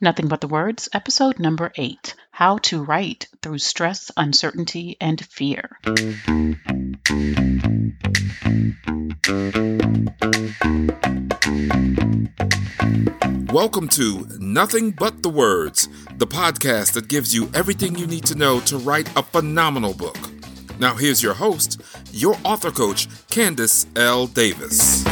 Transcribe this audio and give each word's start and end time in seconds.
Nothing 0.00 0.26
But 0.26 0.40
the 0.40 0.48
Words, 0.48 0.88
episode 0.92 1.38
number 1.38 1.70
eight 1.76 2.14
How 2.32 2.58
to 2.58 2.82
Write 2.82 3.28
Through 3.42 3.58
Stress, 3.58 4.10
Uncertainty, 4.16 4.96
and 5.00 5.24
Fear. 5.24 5.78
Welcome 13.52 13.88
to 13.90 14.26
Nothing 14.40 14.90
But 14.90 15.22
the 15.22 15.30
Words, 15.32 15.88
the 16.16 16.26
podcast 16.26 16.94
that 16.94 17.06
gives 17.06 17.32
you 17.32 17.48
everything 17.54 17.96
you 17.96 18.08
need 18.08 18.24
to 18.24 18.34
know 18.34 18.58
to 18.60 18.78
write 18.78 19.16
a 19.16 19.22
phenomenal 19.22 19.94
book. 19.94 20.18
Now, 20.80 20.94
here's 20.96 21.22
your 21.22 21.34
host, 21.34 21.80
your 22.10 22.36
author 22.44 22.72
coach, 22.72 23.06
Candice 23.28 23.86
L. 23.96 24.26
Davis. 24.26 25.04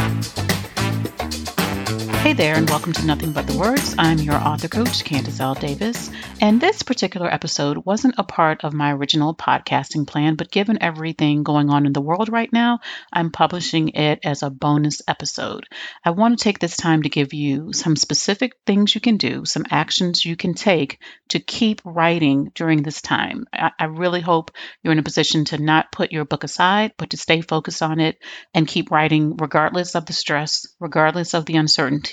Hey 2.23 2.31
there, 2.31 2.55
and 2.55 2.69
welcome 2.69 2.93
to 2.93 3.05
Nothing 3.05 3.33
But 3.33 3.47
the 3.47 3.57
Words. 3.57 3.95
I'm 3.97 4.17
your 4.17 4.35
author 4.35 4.69
coach, 4.69 5.03
Candice 5.03 5.41
L. 5.41 5.55
Davis. 5.55 6.09
And 6.39 6.61
this 6.61 6.81
particular 6.81 7.27
episode 7.27 7.85
wasn't 7.85 8.15
a 8.17 8.23
part 8.23 8.63
of 8.63 8.73
my 8.73 8.93
original 8.93 9.35
podcasting 9.35 10.07
plan, 10.07 10.35
but 10.35 10.49
given 10.49 10.81
everything 10.81 11.43
going 11.43 11.69
on 11.69 11.85
in 11.85 11.91
the 11.91 11.99
world 11.99 12.29
right 12.29 12.51
now, 12.53 12.79
I'm 13.11 13.29
publishing 13.29 13.89
it 13.89 14.19
as 14.23 14.41
a 14.41 14.49
bonus 14.49 15.01
episode. 15.05 15.67
I 16.05 16.11
want 16.11 16.37
to 16.37 16.43
take 16.43 16.59
this 16.59 16.77
time 16.77 17.03
to 17.03 17.09
give 17.09 17.33
you 17.33 17.73
some 17.73 17.97
specific 17.97 18.53
things 18.65 18.95
you 18.95 19.01
can 19.01 19.17
do, 19.17 19.43
some 19.43 19.65
actions 19.69 20.23
you 20.23 20.37
can 20.37 20.53
take 20.53 20.99
to 21.29 21.41
keep 21.41 21.81
writing 21.83 22.53
during 22.55 22.83
this 22.83 23.01
time. 23.01 23.47
I, 23.51 23.71
I 23.77 23.85
really 23.85 24.21
hope 24.21 24.51
you're 24.81 24.93
in 24.93 24.99
a 24.99 25.03
position 25.03 25.43
to 25.45 25.57
not 25.57 25.91
put 25.91 26.13
your 26.13 26.23
book 26.23 26.45
aside, 26.45 26.93
but 26.97 27.09
to 27.09 27.17
stay 27.17 27.41
focused 27.41 27.81
on 27.81 27.99
it 27.99 28.17
and 28.53 28.65
keep 28.65 28.91
writing 28.91 29.35
regardless 29.35 29.95
of 29.95 30.05
the 30.05 30.13
stress, 30.13 30.65
regardless 30.79 31.33
of 31.33 31.45
the 31.45 31.57
uncertainty 31.57 32.12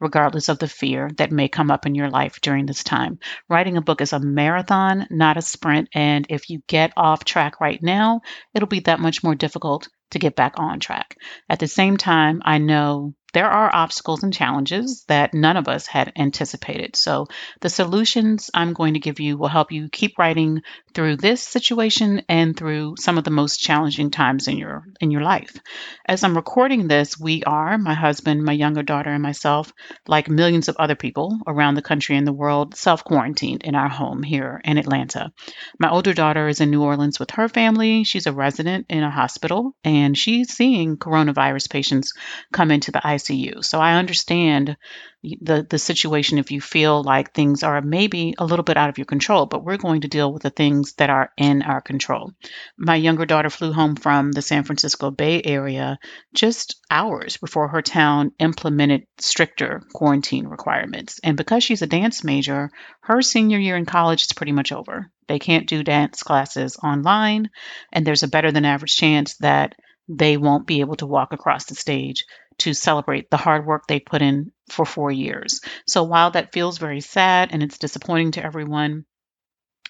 regardless 0.00 0.48
of 0.48 0.58
the 0.58 0.68
fear 0.68 1.10
that 1.16 1.32
may 1.32 1.48
come 1.48 1.70
up 1.70 1.86
in 1.86 1.94
your 1.94 2.10
life 2.10 2.40
during 2.40 2.66
this 2.66 2.82
time. 2.84 3.18
Writing 3.48 3.76
a 3.76 3.82
book 3.82 4.00
is 4.00 4.12
a 4.12 4.20
marathon, 4.20 5.06
not 5.10 5.36
a 5.36 5.42
sprint. 5.42 5.88
And 5.94 6.26
if 6.28 6.50
you 6.50 6.62
get 6.66 6.92
off 6.96 7.24
track 7.24 7.60
right 7.60 7.82
now, 7.82 8.20
it'll 8.54 8.68
be 8.68 8.80
that 8.80 9.00
much 9.00 9.22
more 9.22 9.34
difficult 9.34 9.88
to 10.14 10.18
get 10.18 10.34
back 10.34 10.54
on 10.56 10.80
track. 10.80 11.16
At 11.48 11.60
the 11.60 11.68
same 11.68 11.96
time, 11.96 12.42
I 12.44 12.58
know 12.58 13.14
there 13.34 13.50
are 13.50 13.74
obstacles 13.74 14.22
and 14.22 14.32
challenges 14.32 15.04
that 15.08 15.34
none 15.34 15.56
of 15.56 15.66
us 15.66 15.88
had 15.88 16.12
anticipated. 16.16 16.94
So, 16.94 17.26
the 17.60 17.68
solutions 17.68 18.48
I'm 18.54 18.72
going 18.72 18.94
to 18.94 19.00
give 19.00 19.18
you 19.18 19.36
will 19.36 19.48
help 19.48 19.72
you 19.72 19.88
keep 19.90 20.18
writing 20.18 20.62
through 20.94 21.16
this 21.16 21.42
situation 21.42 22.22
and 22.28 22.56
through 22.56 22.94
some 22.98 23.18
of 23.18 23.24
the 23.24 23.32
most 23.32 23.56
challenging 23.56 24.12
times 24.12 24.46
in 24.46 24.56
your 24.56 24.84
in 25.00 25.10
your 25.10 25.22
life. 25.22 25.58
As 26.06 26.22
I'm 26.22 26.36
recording 26.36 26.86
this, 26.86 27.18
we 27.18 27.42
are, 27.42 27.76
my 27.76 27.94
husband, 27.94 28.44
my 28.44 28.52
younger 28.52 28.84
daughter 28.84 29.10
and 29.10 29.22
myself, 29.22 29.72
like 30.06 30.28
millions 30.28 30.68
of 30.68 30.76
other 30.78 30.94
people 30.94 31.36
around 31.44 31.74
the 31.74 31.82
country 31.82 32.16
and 32.16 32.26
the 32.26 32.32
world, 32.32 32.76
self-quarantined 32.76 33.64
in 33.64 33.74
our 33.74 33.88
home 33.88 34.22
here 34.22 34.60
in 34.64 34.78
Atlanta. 34.78 35.32
My 35.80 35.90
older 35.90 36.14
daughter 36.14 36.46
is 36.46 36.60
in 36.60 36.70
New 36.70 36.82
Orleans 36.82 37.18
with 37.18 37.32
her 37.32 37.48
family. 37.48 38.04
She's 38.04 38.28
a 38.28 38.32
resident 38.32 38.86
in 38.88 39.02
a 39.02 39.10
hospital 39.10 39.74
and 39.82 40.03
she's 40.12 40.52
seeing 40.52 40.98
coronavirus 40.98 41.70
patients 41.70 42.12
come 42.52 42.70
into 42.70 42.92
the 42.92 42.98
ICU. 42.98 43.64
So 43.64 43.80
I 43.80 43.94
understand 43.94 44.76
the 45.40 45.66
the 45.68 45.78
situation 45.78 46.38
if 46.38 46.50
you 46.50 46.60
feel 46.60 47.02
like 47.02 47.32
things 47.32 47.62
are 47.62 47.80
maybe 47.80 48.34
a 48.36 48.44
little 48.44 48.62
bit 48.62 48.76
out 48.76 48.90
of 48.90 48.98
your 48.98 49.06
control, 49.06 49.46
but 49.46 49.64
we're 49.64 49.78
going 49.78 50.02
to 50.02 50.08
deal 50.08 50.32
with 50.32 50.42
the 50.42 50.50
things 50.50 50.92
that 50.94 51.08
are 51.08 51.30
in 51.38 51.62
our 51.62 51.80
control. 51.80 52.32
My 52.76 52.96
younger 52.96 53.24
daughter 53.24 53.48
flew 53.48 53.72
home 53.72 53.96
from 53.96 54.32
the 54.32 54.42
San 54.42 54.64
Francisco 54.64 55.10
Bay 55.10 55.40
Area 55.42 55.98
just 56.34 56.76
hours 56.90 57.38
before 57.38 57.68
her 57.68 57.82
town 57.82 58.32
implemented 58.38 59.06
stricter 59.18 59.82
quarantine 59.94 60.46
requirements. 60.46 61.20
And 61.24 61.36
because 61.36 61.64
she's 61.64 61.82
a 61.82 61.86
dance 61.86 62.22
major, 62.22 62.70
her 63.00 63.22
senior 63.22 63.58
year 63.58 63.76
in 63.76 63.86
college 63.86 64.24
is 64.24 64.32
pretty 64.32 64.52
much 64.52 64.72
over. 64.72 65.10
They 65.26 65.38
can't 65.38 65.66
do 65.66 65.82
dance 65.82 66.22
classes 66.22 66.76
online, 66.82 67.48
and 67.92 68.06
there's 68.06 68.22
a 68.22 68.28
better 68.28 68.52
than 68.52 68.66
average 68.66 68.96
chance 68.96 69.36
that 69.38 69.74
they 70.08 70.36
won't 70.36 70.66
be 70.66 70.80
able 70.80 70.96
to 70.96 71.06
walk 71.06 71.32
across 71.32 71.66
the 71.66 71.74
stage 71.74 72.24
to 72.58 72.74
celebrate 72.74 73.30
the 73.30 73.36
hard 73.36 73.66
work 73.66 73.86
they 73.86 74.00
put 74.00 74.22
in 74.22 74.52
for 74.68 74.84
four 74.84 75.10
years. 75.10 75.60
So 75.86 76.04
while 76.04 76.30
that 76.32 76.52
feels 76.52 76.78
very 76.78 77.00
sad 77.00 77.50
and 77.52 77.62
it's 77.62 77.78
disappointing 77.78 78.32
to 78.32 78.44
everyone, 78.44 79.04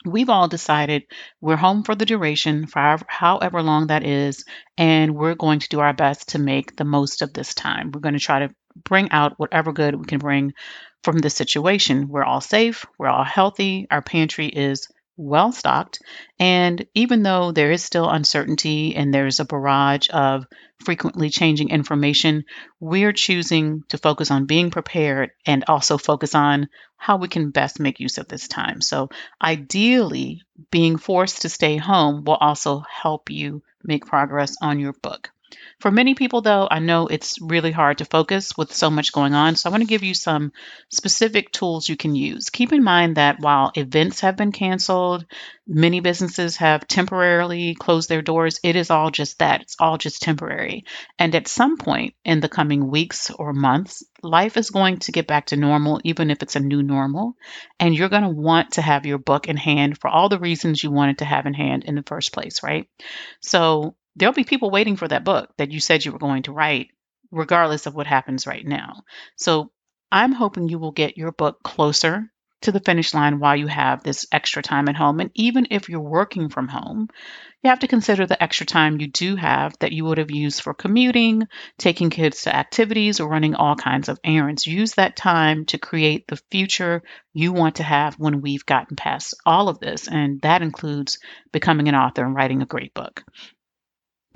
we've 0.05 0.31
all 0.31 0.49
decided 0.49 1.05
we're 1.41 1.57
home 1.57 1.83
for 1.83 1.95
the 1.95 2.07
duration, 2.07 2.67
for 2.67 2.99
however 3.07 3.63
long 3.63 3.89
that 3.89 4.05
is, 4.05 4.45
and 4.77 5.15
we're 5.15 5.35
going 5.35 5.61
to 5.61 5.69
do 5.69 5.81
our 5.81 5.93
best 5.93 6.31
to 6.31 6.39
make 6.39 6.77
the 6.77 6.85
most 6.85 7.23
of 7.23 7.33
this 7.33 7.55
time. 7.55 7.91
We're 7.93 8.01
going 8.01 8.15
to 8.15 8.21
try 8.21 8.41
to 8.41 8.55
bring 8.77 9.11
out 9.11 9.39
whatever 9.39 9.73
good 9.73 9.95
we 9.95 10.05
can 10.05 10.19
bring 10.19 10.53
from 11.03 11.19
this 11.19 11.35
situation. 11.35 12.09
We're 12.09 12.25
all 12.25 12.41
safe, 12.41 12.87
we're 12.99 13.09
all 13.09 13.25
healthy, 13.25 13.87
our 13.91 14.03
pantry 14.03 14.47
is 14.47 14.89
well 15.17 15.53
stocked. 15.53 16.01
And 16.39 16.87
even 16.95 17.23
though 17.23 17.53
there 17.53 17.71
is 17.71 17.85
still 17.85 18.09
uncertainty 18.09 18.97
and 18.97 19.13
there's 19.13 19.41
a 19.41 19.45
barrage 19.45 20.09
of 20.13 20.47
frequently 20.85 21.31
changing 21.31 21.71
information, 21.71 22.45
we're 22.81 23.13
choosing 23.13 23.83
to 23.89 23.99
focus 23.99 24.31
on 24.31 24.47
being 24.47 24.71
prepared 24.71 25.31
and 25.47 25.65
also 25.69 25.99
focus 25.99 26.35
on 26.35 26.69
how 26.97 27.17
we 27.17 27.29
can 27.29 27.51
best 27.51 27.81
make 27.81 28.01
use 28.01 28.19
of 28.19 28.29
this 28.29 28.49
time. 28.49 28.81
So, 28.81 29.09
ideally, 29.43 30.43
being 30.71 30.97
forced 30.97 31.43
to 31.43 31.49
stay 31.49 31.77
home 31.77 32.25
will 32.25 32.35
also 32.37 32.83
help 32.91 33.31
you 33.31 33.63
make 33.83 34.07
progress 34.07 34.57
on 34.63 34.81
your 34.81 34.95
book. 34.95 35.31
For 35.81 35.91
many 35.91 36.15
people, 36.15 36.41
though, 36.41 36.69
I 36.71 36.79
know 36.79 37.07
it's 37.07 37.41
really 37.41 37.73
hard 37.73 37.99
to 37.99 38.05
focus 38.05 38.57
with 38.57 38.73
so 38.73 38.91
much 38.91 39.13
going 39.13 39.35
on. 39.35 39.57
So 39.57 39.69
I 39.69 39.73
want 39.73 39.83
to 39.83 39.89
give 39.89 40.03
you 40.03 40.15
some 40.15 40.53
specific 40.91 41.53
tools 41.53 41.89
you 41.89 41.97
can 41.97 42.15
use. 42.15 42.51
Keep 42.51 42.73
in 42.73 42.83
mind 42.83 43.17
that 43.17 43.41
while 43.41 43.73
events 43.75 44.21
have 44.21 44.37
been 44.37 44.53
canceled, 44.53 45.27
many 45.67 46.01
businesses 46.01 46.57
have 46.57 46.87
temporarily 46.87 47.75
closed 47.75 48.09
their 48.09 48.23
doors, 48.23 48.61
it 48.63 48.77
is 48.77 48.91
all 48.91 49.11
just 49.11 49.39
that. 49.39 49.63
It's 49.63 49.77
all 49.79 49.99
just 49.99 50.23
temporary. 50.23 50.85
And 51.19 51.35
at 51.35 51.49
some 51.49 51.77
point 51.77 52.15
in 52.25 52.41
the 52.41 52.49
coming 52.49 52.91
weeks 52.91 53.31
or 53.31 53.53
months, 53.53 54.03
life 54.23 54.57
is 54.57 54.71
going 54.71 54.99
to 55.01 55.13
get 55.13 55.27
back 55.27 55.47
to 55.47 55.57
normal, 55.57 56.01
even 56.05 56.31
if 56.31 56.43
it's 56.43 56.57
a 56.57 56.61
new 56.61 56.83
normal. 56.83 57.35
And 57.79 57.95
you're 57.95 58.09
going 58.09 58.23
to 58.23 58.29
want 58.29 58.73
to 58.73 58.83
have 58.83 59.07
your 59.07 59.19
book 59.19 59.49
in 59.49 59.57
hand 59.57 59.99
for 59.99 60.09
all 60.09 60.29
the 60.29 60.39
reasons 60.39 60.83
you 60.83 60.91
wanted 60.91 61.19
to 61.19 61.25
have 61.25 61.47
in 61.47 61.55
hand 61.55 61.85
in 61.85 61.95
the 61.95 62.03
first 62.03 62.33
place, 62.33 62.63
right? 62.63 62.89
So 63.41 63.97
there'll 64.17 64.35
be 64.35 64.45
people 64.45 64.71
waiting 64.71 64.97
for 64.97 65.09
that 65.09 65.25
book 65.25 65.51
that 65.59 65.71
you 65.71 65.81
said 65.81 66.05
you 66.05 66.13
were 66.13 66.19
going 66.19 66.45
to 66.45 66.53
write, 66.53 66.89
regardless 67.31 67.87
of 67.87 67.95
what 67.95 68.07
happens 68.07 68.47
right 68.47 68.67
now. 68.67 69.03
So 69.37 69.71
I'm 70.11 70.33
hoping 70.33 70.69
you 70.69 70.79
will 70.79 70.93
get 70.93 71.19
your 71.19 71.33
book 71.33 71.63
closer 71.63 72.31
to 72.65 72.73
the 72.73 72.81
finish 72.81 73.13
line 73.13 73.39
while 73.39 73.57
you 73.57 73.67
have 73.67 74.03
this 74.03 74.27
extra 74.33 74.63
time 74.63 74.89
at 74.89 74.97
home. 74.97 75.21
And 75.21 75.31
even 75.35 75.67
if 75.71 75.89
you're 75.89 76.01
working 76.01 76.49
from 76.49 76.69
home, 76.69 77.09
you 77.63 77.71
have 77.71 77.81
to 77.81 77.89
consider 77.89 78.27
the 78.27 78.43
extra 78.43 78.67
time 78.67 79.01
you 79.01 79.07
do 79.07 79.37
have 79.37 79.79
that 79.79 79.93
you 79.93 80.05
would 80.05 80.19
have 80.19 80.31
used 80.31 80.63
for 80.63 80.75
commuting, 80.75 81.47
taking 81.79 82.11
kids 82.11 82.43
to 82.43 82.55
activities, 82.55 83.21
or 83.21 83.29
running 83.29 83.55
all 83.55 83.77
kinds 83.77 84.09
of 84.09 84.19
errands. 84.25 84.67
Use 84.67 84.95
that 84.95 85.17
time 85.17 85.67
to 85.67 85.79
create 85.79 86.27
the 86.27 86.41
future 86.51 87.03
you 87.33 87.53
want 87.53 87.77
to 87.77 87.83
have 87.83 88.15
when 88.15 88.41
we've 88.41 88.67
gotten 88.67 88.97
past 88.97 89.35
all 89.45 89.69
of 89.69 89.79
this. 89.79 90.09
And 90.09 90.41
that 90.43 90.63
includes 90.63 91.19
becoming 91.53 91.89
an 91.89 91.95
author 91.95 92.25
and 92.25 92.35
writing 92.35 92.63
a 92.63 92.67
great 92.67 92.95
book. 92.95 93.25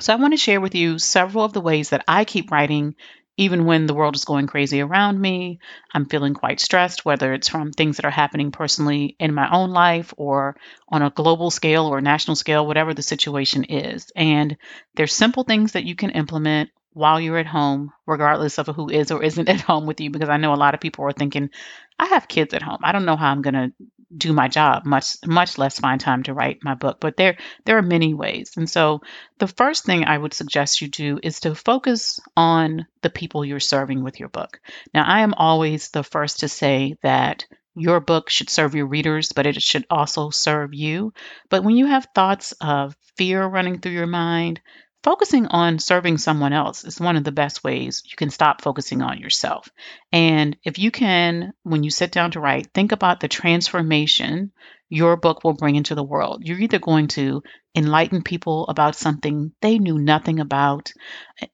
So, 0.01 0.13
I 0.13 0.17
want 0.17 0.33
to 0.33 0.39
share 0.39 0.61
with 0.61 0.75
you 0.75 0.99
several 0.99 1.45
of 1.45 1.53
the 1.53 1.61
ways 1.61 1.91
that 1.91 2.05
I 2.07 2.25
keep 2.25 2.51
writing 2.51 2.95
even 3.37 3.65
when 3.65 3.87
the 3.87 3.95
world 3.95 4.17
is 4.17 4.25
going 4.25 4.49
crazy 4.49 4.81
around 4.81 5.21
me. 5.21 5.61
I'm 5.95 6.07
feeling 6.07 6.35
quite 6.35 6.61
stressed, 6.61 7.05
whether 7.05 7.33
it's 7.33 7.49
from 7.49 7.71
things 7.73 7.97
that 7.97 8.05
are 8.05 8.11
happening 8.11 8.51
personally 8.51 9.15
in 9.21 9.33
my 9.33 9.49
own 9.51 9.71
life 9.71 10.13
or 10.17 10.57
on 10.89 11.03
a 11.03 11.11
global 11.11 11.51
scale 11.51 11.87
or 11.87 12.01
national 12.01 12.37
scale, 12.37 12.67
whatever 12.67 12.95
the 12.95 13.03
situation 13.03 13.65
is. 13.65 14.11
And 14.17 14.57
there's 14.97 15.13
simple 15.13 15.45
things 15.45 15.73
that 15.73 15.85
you 15.85 15.95
can 15.95 16.11
implement 16.11 16.71
while 16.93 17.21
you're 17.21 17.39
at 17.39 17.47
home, 17.47 17.93
regardless 18.07 18.59
of 18.59 18.67
who 18.67 18.89
is 18.91 19.13
or 19.13 19.23
isn't 19.23 19.49
at 19.55 19.61
home 19.61 19.87
with 19.87 20.01
you, 20.01 20.11
because 20.11 20.29
I 20.29 20.37
know 20.37 20.53
a 20.53 20.57
lot 20.57 20.75
of 20.75 20.81
people 20.81 21.05
are 21.05 21.13
thinking, 21.13 21.51
I 21.99 22.07
have 22.07 22.27
kids 22.29 22.55
at 22.55 22.63
home. 22.63 22.79
I 22.83 22.91
don't 22.91 23.05
know 23.05 23.17
how 23.17 23.31
I'm 23.31 23.43
going 23.43 23.55
to 23.55 23.73
do 24.17 24.33
my 24.33 24.49
job, 24.49 24.85
much 24.87 25.17
much 25.27 25.59
less 25.59 25.79
find 25.79 26.01
time 26.01 26.23
to 26.25 26.35
write 26.35 26.59
my 26.63 26.75
book. 26.75 26.99
But 27.01 27.17
there 27.17 27.37
there 27.65 27.77
are 27.79 27.83
many 27.83 28.15
ways. 28.15 28.53
And 28.57 28.69
so 28.69 29.03
the 29.39 29.49
first 29.49 29.85
thing 29.85 30.05
I 30.05 30.17
would 30.17 30.35
suggest 30.35 30.81
you 30.81 30.89
do 30.89 31.19
is 31.23 31.41
to 31.41 31.55
focus 31.55 32.21
on 32.37 32.87
the 33.03 33.11
people 33.11 33.45
you're 33.45 33.61
serving 33.61 34.03
with 34.03 34.19
your 34.19 34.29
book. 34.29 34.61
Now, 34.95 35.05
I 35.05 35.21
am 35.21 35.35
always 35.35 35.91
the 35.91 36.03
first 36.03 36.41
to 36.41 36.49
say 36.49 36.97
that 37.03 37.45
your 37.75 38.01
book 38.01 38.31
should 38.31 38.51
serve 38.51 38.75
your 38.75 38.87
readers, 38.87 39.33
but 39.33 39.47
it 39.47 39.63
should 39.63 39.87
also 39.91 40.31
serve 40.31 40.75
you. 40.75 41.13
But 41.49 41.63
when 41.63 41.77
you 41.77 41.87
have 41.87 42.09
thoughts 42.15 42.53
of 42.61 42.97
fear 43.17 43.45
running 43.45 43.79
through 43.79 43.93
your 43.93 44.07
mind, 44.07 44.61
Focusing 45.05 45.47
on 45.47 45.79
serving 45.79 46.19
someone 46.19 46.53
else 46.53 46.85
is 46.85 47.01
one 47.01 47.17
of 47.17 47.25
the 47.25 47.33
best 47.33 47.63
ways 47.63 48.03
you 48.05 48.17
can 48.17 48.31
stop 48.31 48.61
focusing 48.61 49.01
on 49.01 49.19
yourself. 49.19 49.69
And 50.13 50.57
if 50.65 50.79
you 50.79 50.91
can, 50.91 51.53
when 51.63 51.85
you 51.85 51.91
sit 51.91 52.11
down 52.11 52.33
to 52.33 52.41
write, 52.41 52.73
think 52.75 52.93
about 52.93 53.21
the 53.21 53.29
transformation 53.29 54.53
your 54.89 55.17
book 55.17 55.45
will 55.45 55.55
bring 55.55 55.77
into 55.77 55.95
the 55.95 56.03
world. 56.03 56.43
You're 56.45 56.59
either 56.59 56.79
going 56.79 57.09
to 57.09 57.43
enlighten 57.79 58.23
people 58.23 58.67
about 58.67 58.97
something 58.97 59.53
they 59.61 59.79
knew 59.79 59.99
nothing 59.99 60.41
about, 60.41 60.93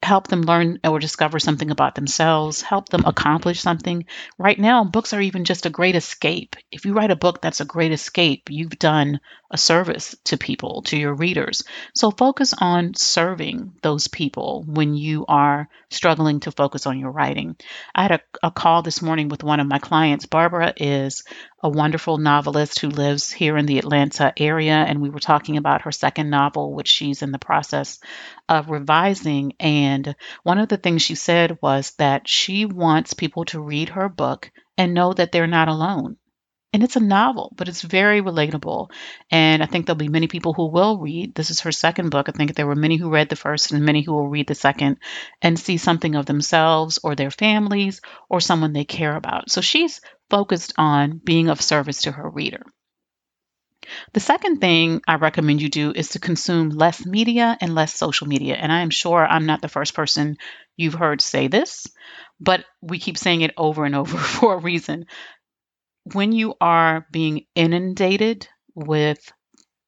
help 0.01 0.27
them 0.27 0.41
learn 0.41 0.79
or 0.83 0.99
discover 0.99 1.39
something 1.39 1.69
about 1.69 1.95
themselves, 1.95 2.61
help 2.61 2.89
them 2.89 3.03
accomplish 3.05 3.61
something. 3.61 4.05
Right 4.37 4.59
now, 4.59 4.83
books 4.83 5.13
are 5.13 5.21
even 5.21 5.45
just 5.45 5.65
a 5.65 5.69
great 5.69 5.95
escape. 5.95 6.55
If 6.71 6.85
you 6.85 6.93
write 6.93 7.11
a 7.11 7.15
book 7.15 7.41
that's 7.41 7.61
a 7.61 7.65
great 7.65 7.91
escape, 7.91 8.49
you've 8.49 8.79
done 8.79 9.19
a 9.51 9.57
service 9.57 10.15
to 10.25 10.37
people, 10.37 10.81
to 10.83 10.97
your 10.97 11.13
readers. 11.13 11.63
So 11.93 12.09
focus 12.09 12.53
on 12.59 12.95
serving 12.95 13.73
those 13.83 14.07
people 14.07 14.65
when 14.67 14.95
you 14.95 15.25
are 15.27 15.69
struggling 15.91 16.39
to 16.41 16.51
focus 16.51 16.87
on 16.87 16.99
your 16.99 17.11
writing. 17.11 17.55
I 17.93 18.01
had 18.01 18.11
a, 18.11 18.21
a 18.41 18.51
call 18.51 18.81
this 18.81 19.01
morning 19.01 19.29
with 19.29 19.43
one 19.43 19.59
of 19.59 19.67
my 19.67 19.79
clients. 19.79 20.25
Barbara 20.25 20.73
is 20.75 21.23
a 21.61 21.69
wonderful 21.69 22.17
novelist 22.17 22.79
who 22.79 22.89
lives 22.89 23.31
here 23.31 23.57
in 23.57 23.65
the 23.65 23.79
Atlanta 23.79 24.33
area, 24.37 24.73
and 24.73 25.01
we 25.01 25.09
were 25.09 25.19
talking 25.19 25.57
about 25.57 25.83
her 25.83 25.91
second 26.15 26.29
novel, 26.29 26.73
which 26.73 26.87
she's 26.87 27.21
in 27.21 27.33
the 27.33 27.39
process 27.39 27.99
of 28.47 28.69
revising. 28.69 29.51
And 29.59 30.15
one 30.43 30.59
of 30.59 30.69
the 30.69 30.77
things 30.77 31.01
she 31.01 31.15
said 31.15 31.57
was 31.61 31.91
that 31.97 32.25
she 32.25 32.65
wants 32.65 33.13
people 33.13 33.43
to 33.45 33.59
read 33.59 33.89
her 33.89 34.07
book 34.07 34.49
and 34.77 34.93
know 34.93 35.11
that 35.11 35.33
they're 35.33 35.45
not 35.45 35.67
alone. 35.67 36.15
And 36.71 36.83
it's 36.83 36.95
a 36.95 37.01
novel, 37.01 37.53
but 37.57 37.67
it's 37.67 37.81
very 37.81 38.21
relatable. 38.21 38.91
And 39.29 39.61
I 39.61 39.65
think 39.65 39.85
there'll 39.85 39.97
be 39.97 40.07
many 40.07 40.27
people 40.27 40.53
who 40.53 40.71
will 40.71 40.99
read. 40.99 41.35
This 41.35 41.49
is 41.49 41.61
her 41.61 41.73
second 41.73 42.11
book. 42.11 42.29
I 42.29 42.31
think 42.31 42.55
there 42.55 42.67
were 42.67 42.75
many 42.75 42.95
who 42.95 43.09
read 43.09 43.27
the 43.27 43.35
first 43.35 43.73
and 43.73 43.83
many 43.83 44.01
who 44.01 44.13
will 44.13 44.29
read 44.29 44.47
the 44.47 44.55
second 44.55 44.97
and 45.41 45.59
see 45.59 45.75
something 45.75 46.15
of 46.15 46.25
themselves 46.25 46.97
or 47.03 47.15
their 47.15 47.31
families 47.31 47.99
or 48.29 48.39
someone 48.39 48.71
they 48.71 48.85
care 48.85 49.17
about. 49.17 49.51
So 49.51 49.59
she's 49.59 49.99
focused 50.29 50.73
on 50.77 51.19
being 51.21 51.49
of 51.49 51.61
service 51.61 52.03
to 52.03 52.11
her 52.13 52.29
reader. 52.29 52.63
The 54.13 54.19
second 54.19 54.59
thing 54.59 55.01
I 55.07 55.15
recommend 55.15 55.61
you 55.61 55.69
do 55.69 55.91
is 55.95 56.09
to 56.09 56.19
consume 56.19 56.69
less 56.69 57.05
media 57.05 57.57
and 57.59 57.75
less 57.75 57.95
social 57.95 58.27
media. 58.27 58.55
And 58.55 58.71
I 58.71 58.81
am 58.81 58.89
sure 58.89 59.25
I'm 59.25 59.45
not 59.45 59.61
the 59.61 59.67
first 59.69 59.93
person 59.93 60.37
you've 60.77 60.93
heard 60.93 61.21
say 61.21 61.47
this, 61.47 61.87
but 62.39 62.65
we 62.81 62.99
keep 62.99 63.17
saying 63.17 63.41
it 63.41 63.53
over 63.57 63.85
and 63.85 63.95
over 63.95 64.17
for 64.37 64.55
a 64.55 64.61
reason. 64.61 65.05
When 66.13 66.31
you 66.31 66.55
are 66.61 67.07
being 67.11 67.45
inundated 67.55 68.47
with 68.75 69.31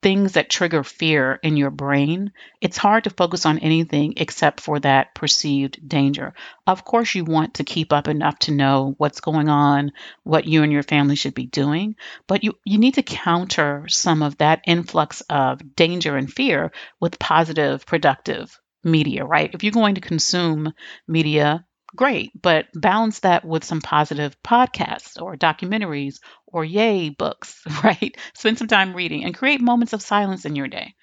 things 0.01 0.33
that 0.33 0.49
trigger 0.49 0.83
fear 0.83 1.39
in 1.43 1.57
your 1.57 1.71
brain, 1.71 2.31
it's 2.61 2.77
hard 2.77 3.03
to 3.05 3.09
focus 3.09 3.45
on 3.45 3.59
anything 3.59 4.13
except 4.17 4.61
for 4.61 4.79
that 4.79 5.13
perceived 5.15 5.87
danger. 5.87 6.33
Of 6.65 6.85
course, 6.85 7.15
you 7.15 7.25
want 7.25 7.55
to 7.55 7.63
keep 7.63 7.91
up 7.91 8.07
enough 8.07 8.39
to 8.39 8.53
know 8.53 8.95
what's 8.97 9.21
going 9.21 9.49
on, 9.49 9.91
what 10.23 10.45
you 10.45 10.63
and 10.63 10.71
your 10.71 10.83
family 10.83 11.15
should 11.15 11.33
be 11.35 11.45
doing, 11.47 11.95
but 12.27 12.43
you, 12.43 12.53
you 12.63 12.77
need 12.77 12.95
to 12.95 13.03
counter 13.03 13.85
some 13.89 14.23
of 14.23 14.37
that 14.37 14.61
influx 14.65 15.21
of 15.29 15.75
danger 15.75 16.15
and 16.15 16.31
fear 16.31 16.71
with 16.99 17.19
positive, 17.19 17.85
productive 17.85 18.59
media, 18.83 19.25
right? 19.25 19.53
If 19.53 19.63
you're 19.63 19.71
going 19.71 19.95
to 19.95 20.01
consume 20.01 20.73
media, 21.07 21.65
great, 21.95 22.31
but 22.41 22.67
balance 22.73 23.19
that 23.19 23.45
with 23.45 23.63
some 23.63 23.81
positive 23.81 24.35
podcasts 24.43 25.21
or 25.21 25.35
documentaries 25.35 26.19
or 26.45 26.63
yay 26.63 27.09
books, 27.09 27.61
right? 27.83 28.15
Spend 28.33 28.57
some 28.57 28.67
time 28.67 28.93
reading 28.95 29.23
and 29.23 29.35
create 29.35 29.61
moments 29.61 29.93
of 29.93 30.01
silence 30.01 30.45
in 30.45 30.55
your 30.55 30.67
day. 30.67 30.93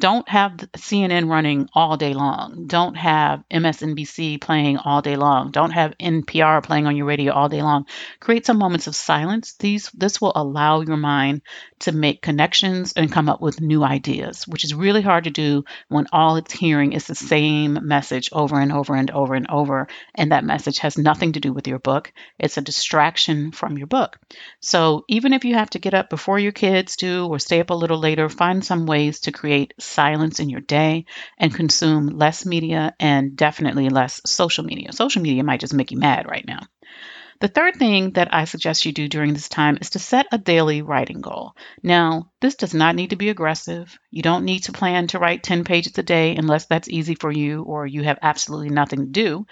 Don't 0.00 0.28
have 0.30 0.52
CNN 0.76 1.28
running 1.28 1.68
all 1.74 1.98
day 1.98 2.14
long. 2.14 2.66
Don't 2.66 2.96
have 2.96 3.44
MSNBC 3.50 4.40
playing 4.40 4.78
all 4.78 5.02
day 5.02 5.16
long. 5.16 5.50
Don't 5.50 5.72
have 5.72 5.96
NPR 5.98 6.62
playing 6.62 6.86
on 6.86 6.96
your 6.96 7.04
radio 7.04 7.34
all 7.34 7.50
day 7.50 7.60
long. 7.60 7.84
Create 8.18 8.46
some 8.46 8.56
moments 8.56 8.86
of 8.86 8.96
silence. 8.96 9.52
These 9.58 9.90
this 9.90 10.18
will 10.18 10.32
allow 10.34 10.80
your 10.80 10.96
mind 10.96 11.42
to 11.80 11.92
make 11.92 12.22
connections 12.22 12.94
and 12.94 13.12
come 13.12 13.28
up 13.28 13.42
with 13.42 13.60
new 13.60 13.84
ideas, 13.84 14.48
which 14.48 14.64
is 14.64 14.74
really 14.74 15.02
hard 15.02 15.24
to 15.24 15.30
do 15.30 15.64
when 15.88 16.06
all 16.12 16.36
it's 16.36 16.52
hearing 16.52 16.92
is 16.92 17.06
the 17.06 17.14
same 17.14 17.78
message 17.82 18.30
over 18.32 18.58
and 18.58 18.72
over 18.72 18.94
and 18.94 19.10
over 19.10 19.34
and 19.34 19.50
over 19.50 19.86
and 20.14 20.32
that 20.32 20.44
message 20.44 20.78
has 20.78 20.96
nothing 20.96 21.32
to 21.32 21.40
do 21.40 21.52
with 21.52 21.68
your 21.68 21.78
book. 21.78 22.12
It's 22.38 22.56
a 22.56 22.62
distraction 22.62 23.52
from 23.52 23.76
your 23.76 23.86
book. 23.86 24.18
So, 24.60 25.04
even 25.08 25.32
if 25.32 25.44
you 25.44 25.54
have 25.54 25.70
to 25.70 25.78
get 25.78 25.94
up 25.94 26.10
before 26.10 26.38
your 26.38 26.52
kids 26.52 26.96
do 26.96 27.26
or 27.26 27.38
stay 27.38 27.60
up 27.60 27.70
a 27.70 27.74
little 27.74 27.98
later, 27.98 28.28
find 28.28 28.64
some 28.64 28.86
ways 28.86 29.20
to 29.20 29.32
create 29.32 29.74
silence 29.90 30.40
in 30.40 30.48
your 30.48 30.60
day 30.60 31.04
and 31.38 31.54
consume 31.54 32.06
less 32.06 32.46
media 32.46 32.94
and 33.00 33.36
definitely 33.36 33.88
less 33.88 34.20
social 34.26 34.64
media. 34.64 34.92
Social 34.92 35.22
media 35.22 35.44
might 35.44 35.60
just 35.60 35.74
make 35.74 35.90
you 35.90 35.98
mad 35.98 36.26
right 36.28 36.46
now. 36.46 36.60
The 37.40 37.48
third 37.48 37.76
thing 37.76 38.12
that 38.12 38.34
I 38.34 38.44
suggest 38.44 38.84
you 38.84 38.92
do 38.92 39.08
during 39.08 39.32
this 39.32 39.48
time 39.48 39.78
is 39.80 39.90
to 39.90 39.98
set 39.98 40.26
a 40.30 40.38
daily 40.38 40.82
writing 40.82 41.22
goal. 41.22 41.54
Now, 41.82 42.30
this 42.40 42.54
does 42.54 42.74
not 42.74 42.94
need 42.94 43.10
to 43.10 43.16
be 43.16 43.30
aggressive. 43.30 43.98
You 44.10 44.22
don't 44.22 44.44
need 44.44 44.64
to 44.64 44.72
plan 44.72 45.06
to 45.08 45.18
write 45.18 45.42
10 45.42 45.64
pages 45.64 45.96
a 45.98 46.02
day 46.02 46.36
unless 46.36 46.66
that's 46.66 46.88
easy 46.88 47.14
for 47.14 47.32
you 47.32 47.62
or 47.62 47.86
you 47.86 48.02
have 48.02 48.18
absolutely 48.22 48.70
nothing 48.70 49.00
to 49.00 49.06
do 49.06 49.46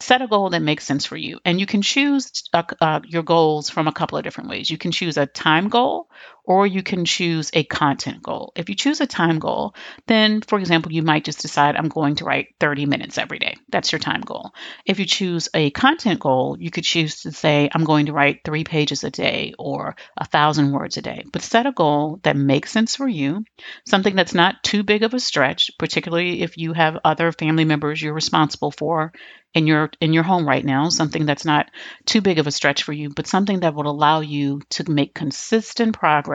set 0.00 0.20
a 0.22 0.26
goal 0.26 0.50
that 0.50 0.62
makes 0.62 0.84
sense 0.84 1.06
for 1.06 1.16
you. 1.16 1.38
And 1.44 1.60
you 1.60 1.66
can 1.66 1.80
choose 1.80 2.30
uh, 2.52 2.64
uh, 2.80 3.00
your 3.06 3.22
goals 3.22 3.70
from 3.70 3.86
a 3.88 3.92
couple 3.92 4.18
of 4.18 4.24
different 4.24 4.50
ways. 4.50 4.68
You 4.68 4.78
can 4.78 4.90
choose 4.90 5.16
a 5.16 5.26
time 5.26 5.68
goal 5.68 6.08
or 6.44 6.66
you 6.66 6.82
can 6.82 7.04
choose 7.04 7.50
a 7.52 7.64
content 7.64 8.22
goal. 8.22 8.52
If 8.56 8.68
you 8.68 8.74
choose 8.74 9.00
a 9.00 9.06
time 9.06 9.38
goal, 9.38 9.74
then, 10.06 10.40
for 10.40 10.58
example, 10.58 10.92
you 10.92 11.02
might 11.02 11.24
just 11.24 11.40
decide, 11.40 11.76
I'm 11.76 11.88
going 11.88 12.16
to 12.16 12.24
write 12.24 12.54
30 12.58 12.86
minutes 12.86 13.18
every 13.18 13.38
day. 13.38 13.54
That's 13.68 13.92
your 13.92 14.00
time 14.00 14.22
goal. 14.22 14.50
If 14.84 14.98
you 14.98 15.06
choose 15.06 15.48
a 15.54 15.70
content 15.70 16.20
goal, 16.20 16.56
you 16.58 16.70
could 16.70 16.84
choose 16.84 17.22
to 17.22 17.32
say, 17.32 17.70
I'm 17.72 17.84
going 17.84 18.06
to 18.06 18.12
write 18.12 18.40
three 18.44 18.64
pages 18.64 19.04
a 19.04 19.10
day 19.10 19.54
or 19.58 19.94
a 20.16 20.24
thousand 20.24 20.72
words 20.72 20.96
a 20.96 21.02
day. 21.02 21.24
But 21.32 21.42
set 21.42 21.66
a 21.66 21.72
goal 21.72 22.18
that 22.24 22.36
makes 22.36 22.72
sense 22.72 22.96
for 22.96 23.08
you, 23.08 23.44
something 23.86 24.16
that's 24.16 24.34
not 24.34 24.62
too 24.62 24.82
big 24.82 25.04
of 25.04 25.14
a 25.14 25.20
stretch, 25.20 25.70
particularly 25.78 26.42
if 26.42 26.58
you 26.58 26.72
have 26.72 26.98
other 27.04 27.30
family 27.32 27.64
members 27.64 28.02
you're 28.02 28.14
responsible 28.14 28.72
for 28.72 29.12
in 29.54 29.66
your 29.66 29.90
in 30.00 30.12
your 30.12 30.22
home 30.22 30.48
right 30.48 30.64
now 30.64 30.88
something 30.88 31.26
that's 31.26 31.44
not 31.44 31.70
too 32.06 32.20
big 32.20 32.38
of 32.38 32.46
a 32.46 32.50
stretch 32.50 32.82
for 32.84 32.92
you 32.92 33.10
but 33.10 33.26
something 33.26 33.60
that 33.60 33.74
would 33.74 33.86
allow 33.86 34.20
you 34.20 34.60
to 34.70 34.90
make 34.90 35.14
consistent 35.14 35.94
progress 35.94 36.31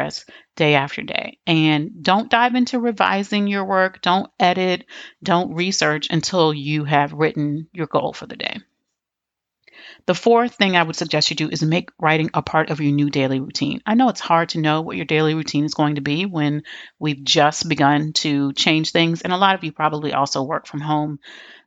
day 0.55 0.75
after 0.75 1.01
day 1.01 1.37
and 1.45 2.03
don't 2.03 2.29
dive 2.29 2.55
into 2.55 2.79
revising 2.79 3.47
your 3.47 3.65
work 3.65 4.01
don't 4.01 4.29
edit 4.39 4.85
don't 5.23 5.53
research 5.53 6.07
until 6.09 6.53
you 6.53 6.83
have 6.83 7.13
written 7.13 7.67
your 7.73 7.87
goal 7.87 8.13
for 8.13 8.25
the 8.25 8.35
day 8.35 8.57
the 10.07 10.15
fourth 10.15 10.55
thing 10.55 10.77
I 10.77 10.83
would 10.83 10.95
suggest 10.95 11.29
you 11.29 11.35
do 11.35 11.49
is 11.49 11.61
make 11.61 11.89
writing 11.99 12.29
a 12.33 12.41
part 12.41 12.69
of 12.69 12.79
your 12.79 12.93
new 12.93 13.09
daily 13.09 13.41
routine. 13.41 13.81
I 13.85 13.95
know 13.95 14.07
it's 14.07 14.21
hard 14.21 14.49
to 14.49 14.59
know 14.59 14.81
what 14.81 14.95
your 14.95 15.05
daily 15.05 15.33
routine 15.33 15.65
is 15.65 15.73
going 15.73 15.95
to 15.95 16.01
be 16.01 16.25
when 16.25 16.63
we've 16.97 17.23
just 17.23 17.67
begun 17.67 18.13
to 18.13 18.53
change 18.53 18.91
things. 18.91 19.21
And 19.21 19.33
a 19.33 19.37
lot 19.37 19.55
of 19.55 19.65
you 19.65 19.73
probably 19.73 20.13
also 20.13 20.43
work 20.43 20.65
from 20.65 20.79
home 20.79 21.19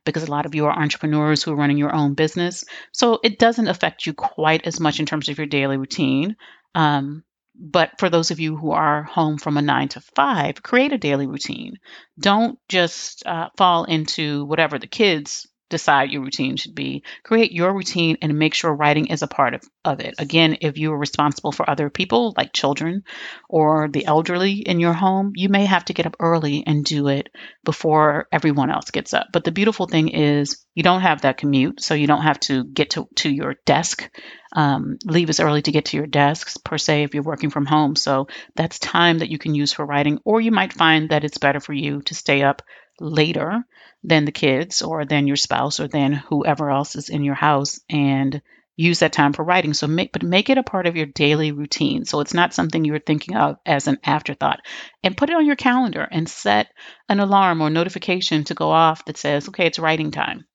because 0.05 0.23
a 0.23 0.31
lot 0.31 0.47
of 0.47 0.55
you 0.55 0.65
are 0.65 0.77
entrepreneurs 0.77 1.43
who 1.43 1.51
are 1.51 1.55
running 1.55 1.77
your 1.77 1.93
own 1.93 2.15
business. 2.15 2.65
So 2.91 3.19
it 3.23 3.37
doesn't 3.37 3.67
affect 3.67 4.05
you 4.07 4.13
quite 4.13 4.65
as 4.65 4.79
much 4.79 4.99
in 4.99 5.05
terms 5.05 5.29
of 5.29 5.37
your 5.37 5.47
daily 5.47 5.77
routine. 5.77 6.35
Um, 6.73 7.23
but 7.55 7.91
for 7.99 8.09
those 8.09 8.31
of 8.31 8.39
you 8.39 8.55
who 8.55 8.71
are 8.71 9.03
home 9.03 9.37
from 9.37 9.57
a 9.57 9.61
nine 9.61 9.89
to 9.89 10.01
five, 10.15 10.63
create 10.63 10.93
a 10.93 10.97
daily 10.97 11.27
routine. 11.27 11.77
Don't 12.19 12.57
just 12.69 13.25
uh, 13.25 13.49
fall 13.57 13.83
into 13.85 14.45
whatever 14.45 14.79
the 14.79 14.87
kids 14.87 15.47
decide 15.71 16.11
your 16.11 16.21
routine 16.21 16.57
should 16.57 16.75
be. 16.75 17.03
Create 17.23 17.51
your 17.51 17.73
routine 17.73 18.17
and 18.21 18.37
make 18.37 18.53
sure 18.53 18.71
writing 18.73 19.07
is 19.07 19.23
a 19.23 19.27
part 19.27 19.55
of, 19.55 19.63
of 19.83 19.99
it. 19.99 20.15
Again, 20.19 20.57
if 20.61 20.77
you 20.77 20.93
are 20.93 20.97
responsible 20.97 21.51
for 21.51 21.67
other 21.67 21.89
people, 21.89 22.33
like 22.37 22.53
children 22.53 23.03
or 23.49 23.87
the 23.87 24.05
elderly 24.05 24.53
in 24.53 24.79
your 24.79 24.93
home, 24.93 25.31
you 25.35 25.49
may 25.49 25.65
have 25.65 25.85
to 25.85 25.93
get 25.93 26.05
up 26.05 26.17
early 26.19 26.63
and 26.67 26.85
do 26.85 27.07
it 27.07 27.29
before 27.63 28.27
everyone 28.31 28.69
else 28.69 28.91
gets 28.91 29.13
up. 29.13 29.27
But 29.33 29.43
the 29.43 29.51
beautiful 29.51 29.87
thing 29.87 30.09
is 30.09 30.63
you 30.75 30.83
don't 30.83 31.01
have 31.01 31.21
that 31.21 31.37
commute, 31.37 31.81
so 31.81 31.95
you 31.95 32.07
don't 32.07 32.21
have 32.21 32.39
to 32.41 32.63
get 32.63 32.91
to, 32.91 33.07
to 33.15 33.29
your 33.29 33.55
desk. 33.65 34.09
Um, 34.53 34.97
leave 35.05 35.29
as 35.29 35.39
early 35.39 35.61
to 35.61 35.71
get 35.71 35.85
to 35.85 35.97
your 35.97 36.07
desks, 36.07 36.57
per 36.57 36.77
se, 36.77 37.03
if 37.03 37.13
you're 37.13 37.23
working 37.23 37.51
from 37.51 37.65
home. 37.65 37.95
So 37.95 38.27
that's 38.53 38.79
time 38.79 39.19
that 39.19 39.29
you 39.29 39.37
can 39.37 39.55
use 39.55 39.71
for 39.71 39.85
writing, 39.85 40.19
or 40.25 40.41
you 40.41 40.51
might 40.51 40.73
find 40.73 41.09
that 41.09 41.23
it's 41.23 41.37
better 41.37 41.61
for 41.61 41.71
you 41.73 42.01
to 42.03 42.15
stay 42.15 42.43
up 42.43 42.61
later 43.01 43.65
than 44.03 44.25
the 44.25 44.31
kids 44.31 44.81
or 44.81 45.05
than 45.05 45.27
your 45.27 45.35
spouse 45.35 45.79
or 45.79 45.87
than 45.87 46.13
whoever 46.13 46.69
else 46.69 46.95
is 46.95 47.09
in 47.09 47.23
your 47.23 47.35
house 47.35 47.79
and 47.89 48.41
use 48.77 48.99
that 48.99 49.13
time 49.13 49.33
for 49.33 49.43
writing. 49.43 49.73
So 49.73 49.87
make 49.87 50.11
but 50.11 50.23
make 50.23 50.49
it 50.49 50.57
a 50.57 50.63
part 50.63 50.87
of 50.87 50.95
your 50.95 51.05
daily 51.05 51.51
routine. 51.51 52.05
So 52.05 52.19
it's 52.19 52.33
not 52.33 52.53
something 52.53 52.83
you're 52.83 52.99
thinking 52.99 53.35
of 53.35 53.57
as 53.65 53.87
an 53.87 53.99
afterthought. 54.03 54.61
And 55.03 55.17
put 55.17 55.29
it 55.29 55.35
on 55.35 55.45
your 55.45 55.55
calendar 55.55 56.07
and 56.09 56.29
set 56.29 56.67
an 57.09 57.19
alarm 57.19 57.61
or 57.61 57.69
notification 57.69 58.43
to 58.45 58.53
go 58.53 58.69
off 58.69 59.05
that 59.05 59.17
says 59.17 59.47
okay 59.49 59.67
it's 59.67 59.79
writing 59.79 60.11
time 60.11 60.45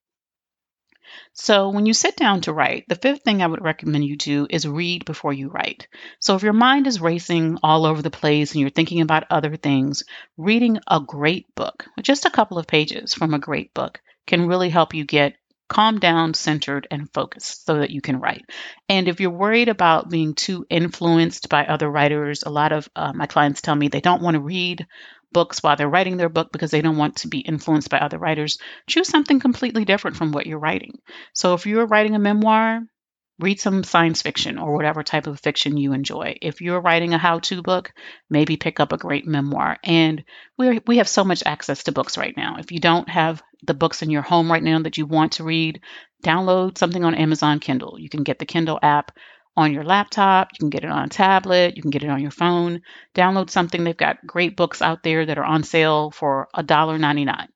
so, 1.32 1.68
when 1.68 1.86
you 1.86 1.92
sit 1.92 2.16
down 2.16 2.40
to 2.42 2.52
write, 2.52 2.88
the 2.88 2.94
fifth 2.94 3.22
thing 3.22 3.42
I 3.42 3.46
would 3.46 3.62
recommend 3.62 4.04
you 4.04 4.16
do 4.16 4.46
is 4.48 4.66
read 4.66 5.04
before 5.04 5.32
you 5.32 5.48
write. 5.48 5.86
So, 6.18 6.34
if 6.34 6.42
your 6.42 6.52
mind 6.52 6.86
is 6.86 7.00
racing 7.00 7.58
all 7.62 7.84
over 7.84 8.02
the 8.02 8.10
place 8.10 8.52
and 8.52 8.60
you're 8.60 8.70
thinking 8.70 9.00
about 9.00 9.25
other 9.30 9.56
things, 9.56 10.02
reading 10.36 10.78
a 10.88 11.00
great 11.00 11.54
book, 11.54 11.84
just 12.00 12.25
a 12.25 12.30
couple 12.30 12.58
of 12.58 12.66
pages 12.66 13.14
from 13.14 13.34
a 13.34 13.38
great 13.38 13.75
book, 13.75 14.00
can 14.26 14.46
really 14.46 14.70
help 14.70 14.94
you 14.94 15.04
get 15.04 15.36
calm 15.68 15.98
down, 15.98 16.34
centered, 16.34 16.86
and 16.90 17.12
focused 17.12 17.66
so 17.66 17.78
that 17.78 17.90
you 17.90 18.00
can 18.00 18.20
write. 18.20 18.44
And 18.88 19.08
if 19.08 19.20
you're 19.20 19.30
worried 19.30 19.68
about 19.68 20.08
being 20.08 20.34
too 20.34 20.64
influenced 20.70 21.48
by 21.48 21.66
other 21.66 21.90
writers, 21.90 22.44
a 22.44 22.50
lot 22.50 22.72
of 22.72 22.88
uh, 22.94 23.12
my 23.12 23.26
clients 23.26 23.60
tell 23.60 23.75
me 23.75 23.88
they 23.88 24.00
don't 24.00 24.22
want 24.22 24.34
to 24.34 24.40
read 24.40 24.86
books 25.33 25.62
while 25.62 25.76
they're 25.76 25.88
writing 25.88 26.16
their 26.16 26.28
book 26.28 26.52
because 26.52 26.71
they 26.71 26.83
don't 26.83 26.97
want 26.97 27.16
to 27.16 27.28
be 27.28 27.40
influenced 27.40 27.90
by 27.90 27.99
other 27.99 28.18
writers. 28.18 28.59
Choose 28.87 29.09
something 29.09 29.40
completely 29.40 29.85
different 29.85 30.16
from 30.16 30.33
what 30.33 30.47
you're 30.47 30.59
writing. 30.59 30.99
So 31.35 31.54
if 31.54 31.66
you're 31.66 31.87
writing 31.87 32.14
a 32.14 32.18
memoir, 32.18 32.83
read 33.38 33.61
some 33.61 33.85
science 33.85 34.23
fiction 34.23 34.59
or 34.59 34.75
whatever 34.75 35.02
type 35.02 35.26
of 35.26 35.40
fiction 35.40 35.76
you 35.76 35.92
enjoy. 35.92 36.37
If 36.40 36.61
you're 36.61 36.80
writing 36.80 37.12
a 37.12 37.18
how 37.18 37.40
to 37.40 37.62
book, 37.62 37.92
maybe 38.30 38.56
pick 38.56 38.80
up 38.80 38.92
a 38.92 38.99
great 38.99 39.26
memoir. 39.26 39.76
And 39.85 40.25
we 40.56 40.80
we 40.87 40.99
have 40.99 41.09
so 41.09 41.25
much 41.25 41.42
access 41.45 41.85
to 41.85 41.92
books 41.92 42.16
right 42.16 42.35
now. 42.37 42.56
If 42.59 42.73
you 42.73 42.80
don't 42.80 43.09
have 43.09 43.42
the 43.62 43.75
books 43.75 44.02
in 44.02 44.11
your 44.11 44.23
home 44.23 44.50
right 44.50 44.62
now 44.62 44.80
that 44.83 44.97
you 44.97 45.06
want 45.06 45.33
to 45.33 45.45
read, 45.45 45.80
download 46.23 46.78
something 46.78 47.04
on 47.04 47.14
Amazon 47.14 47.61
Kindle. 47.61 47.97
You 47.99 48.09
can 48.09 48.23
get 48.23 48.38
the 48.38 48.47
Kindle 48.47 48.78
app 48.83 49.12
on 49.56 49.72
your 49.72 49.84
laptop, 49.84 50.48
you 50.52 50.58
can 50.58 50.70
get 50.70 50.84
it 50.84 50.90
on 50.90 51.04
a 51.04 51.08
tablet, 51.08 51.76
you 51.76 51.82
can 51.82 51.90
get 51.90 52.02
it 52.02 52.10
on 52.10 52.20
your 52.20 52.30
phone. 52.30 52.82
Download 53.14 53.48
something. 53.48 53.82
They've 53.82 53.96
got 53.96 54.26
great 54.26 54.56
books 54.56 54.82
out 54.82 55.02
there 55.02 55.25
that 55.25 55.38
are 55.38 55.44
on 55.44 55.62
sale 55.62 56.10
for 56.10 56.48
$1.99. 56.54 57.46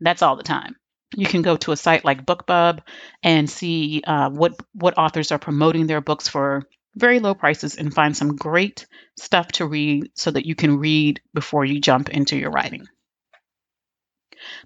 That's 0.00 0.22
all 0.22 0.36
the 0.36 0.42
time. 0.42 0.76
You 1.14 1.26
can 1.26 1.42
go 1.42 1.56
to 1.58 1.72
a 1.72 1.76
site 1.76 2.04
like 2.04 2.24
BookBub 2.24 2.80
and 3.22 3.50
see 3.50 4.02
uh, 4.06 4.30
what 4.30 4.54
what 4.72 4.96
authors 4.96 5.32
are 5.32 5.38
promoting 5.38 5.86
their 5.86 6.00
books 6.00 6.28
for 6.28 6.62
very 6.94 7.18
low 7.18 7.34
prices 7.34 7.76
and 7.76 7.92
find 7.92 8.16
some 8.16 8.36
great 8.36 8.86
stuff 9.18 9.48
to 9.48 9.66
read 9.66 10.10
so 10.14 10.30
that 10.30 10.46
you 10.46 10.54
can 10.54 10.78
read 10.78 11.20
before 11.34 11.64
you 11.64 11.80
jump 11.80 12.08
into 12.08 12.36
your 12.36 12.50
writing. 12.50 12.86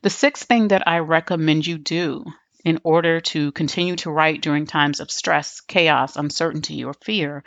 The 0.02 0.10
sixth 0.10 0.46
thing 0.46 0.68
that 0.68 0.86
I 0.86 0.98
recommend 0.98 1.66
you 1.66 1.78
do 1.78 2.24
in 2.64 2.80
order 2.82 3.20
to 3.20 3.52
continue 3.52 3.96
to 3.96 4.10
write 4.10 4.40
during 4.40 4.66
times 4.66 5.00
of 5.00 5.10
stress, 5.10 5.60
chaos, 5.60 6.16
uncertainty, 6.16 6.84
or 6.84 6.94
fear 6.94 7.44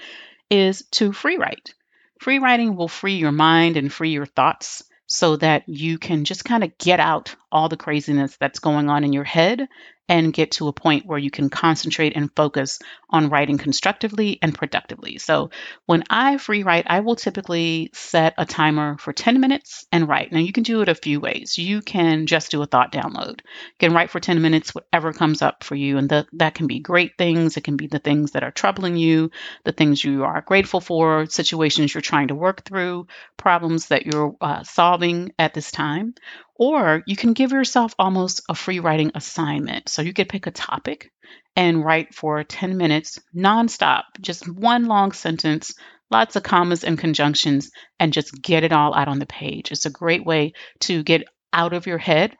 is 0.49 0.83
to 0.91 1.11
free 1.11 1.37
write. 1.37 1.73
Free 2.19 2.39
writing 2.39 2.75
will 2.75 2.87
free 2.87 3.15
your 3.15 3.31
mind 3.31 3.77
and 3.77 3.91
free 3.91 4.11
your 4.11 4.25
thoughts 4.25 4.83
so 5.07 5.35
that 5.37 5.67
you 5.67 5.97
can 5.97 6.25
just 6.25 6.45
kind 6.45 6.63
of 6.63 6.77
get 6.77 6.99
out 6.99 7.35
all 7.51 7.69
the 7.69 7.77
craziness 7.77 8.35
that's 8.37 8.59
going 8.59 8.89
on 8.89 9.03
in 9.03 9.13
your 9.13 9.23
head 9.23 9.67
and 10.09 10.33
get 10.33 10.51
to 10.51 10.67
a 10.67 10.73
point 10.73 11.05
where 11.05 11.19
you 11.19 11.31
can 11.31 11.49
concentrate 11.49 12.15
and 12.15 12.33
focus 12.35 12.79
on 13.09 13.29
writing 13.29 13.57
constructively 13.57 14.39
and 14.41 14.53
productively. 14.53 15.17
So, 15.17 15.49
when 15.85 16.03
I 16.09 16.37
free 16.37 16.63
write, 16.63 16.85
I 16.87 17.01
will 17.01 17.15
typically 17.15 17.89
set 17.93 18.33
a 18.37 18.45
timer 18.45 18.97
for 18.97 19.13
10 19.13 19.39
minutes 19.39 19.85
and 19.91 20.07
write. 20.07 20.31
Now, 20.31 20.39
you 20.39 20.51
can 20.51 20.63
do 20.63 20.81
it 20.81 20.89
a 20.89 20.95
few 20.95 21.19
ways. 21.19 21.57
You 21.57 21.81
can 21.81 22.27
just 22.27 22.51
do 22.51 22.61
a 22.61 22.65
thought 22.65 22.91
download. 22.91 23.39
You 23.39 23.79
can 23.79 23.93
write 23.93 24.09
for 24.09 24.19
10 24.19 24.41
minutes, 24.41 24.73
whatever 24.73 25.13
comes 25.13 25.41
up 25.41 25.63
for 25.63 25.75
you. 25.75 25.97
And 25.97 26.09
the, 26.09 26.27
that 26.33 26.55
can 26.55 26.67
be 26.67 26.79
great 26.79 27.17
things. 27.17 27.57
It 27.57 27.63
can 27.63 27.77
be 27.77 27.87
the 27.87 27.99
things 27.99 28.31
that 28.31 28.43
are 28.43 28.51
troubling 28.51 28.97
you, 28.97 29.31
the 29.63 29.71
things 29.71 30.03
you 30.03 30.23
are 30.23 30.41
grateful 30.41 30.81
for, 30.81 31.25
situations 31.25 31.93
you're 31.93 32.01
trying 32.01 32.29
to 32.29 32.35
work 32.35 32.63
through, 32.63 33.07
problems 33.37 33.87
that 33.87 34.05
you're 34.05 34.35
uh, 34.41 34.63
solving 34.63 35.33
at 35.39 35.53
this 35.53 35.71
time. 35.71 36.13
Or 36.59 37.03
you 37.05 37.15
can 37.15 37.33
give 37.33 37.51
yourself 37.51 37.93
almost 37.99 38.41
a 38.49 38.55
free 38.55 38.79
writing 38.79 39.11
assignment. 39.13 39.89
So 39.89 40.01
you 40.01 40.13
could 40.13 40.29
pick 40.29 40.47
a 40.47 40.51
topic 40.51 41.11
and 41.55 41.83
write 41.83 42.15
for 42.15 42.43
10 42.43 42.77
minutes 42.77 43.19
nonstop, 43.35 44.03
just 44.21 44.47
one 44.47 44.85
long 44.85 45.11
sentence, 45.11 45.73
lots 46.09 46.35
of 46.35 46.43
commas 46.43 46.83
and 46.83 46.97
conjunctions, 46.97 47.69
and 47.99 48.13
just 48.13 48.41
get 48.41 48.63
it 48.63 48.71
all 48.71 48.93
out 48.93 49.07
on 49.07 49.19
the 49.19 49.25
page. 49.25 49.71
It's 49.71 49.85
a 49.85 49.91
great 49.91 50.25
way 50.25 50.53
to 50.81 51.03
get 51.03 51.27
out 51.53 51.73
of 51.73 51.85
your 51.85 51.97
head 51.97 52.35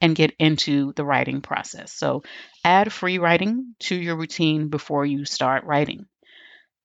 and 0.00 0.16
get 0.16 0.34
into 0.38 0.92
the 0.94 1.04
writing 1.04 1.40
process. 1.40 1.92
So 1.92 2.24
add 2.64 2.92
free 2.92 3.18
writing 3.18 3.74
to 3.80 3.94
your 3.94 4.16
routine 4.16 4.68
before 4.68 5.06
you 5.06 5.24
start 5.24 5.64
writing. 5.64 6.06